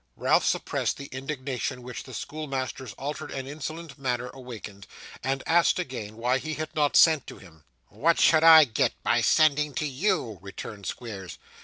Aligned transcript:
Ralph 0.15 0.47
suppressed 0.47 0.97
the 0.97 1.09
indignation 1.11 1.83
which 1.83 2.05
the 2.05 2.15
schoolmaster's 2.15 2.93
altered 2.93 3.29
and 3.29 3.47
insolent 3.47 3.99
manner 3.99 4.29
awakened, 4.33 4.87
and 5.23 5.43
asked 5.45 5.77
again 5.77 6.17
why 6.17 6.39
he 6.39 6.55
had 6.55 6.75
not 6.75 6.97
sent 6.97 7.27
to 7.27 7.37
him. 7.37 7.65
'What 7.87 8.19
should 8.19 8.43
I 8.43 8.63
get 8.63 8.93
by 9.03 9.21
sending 9.21 9.75
to 9.75 9.85
you?' 9.85 10.39
returned 10.41 10.87
Squeers. 10.87 11.37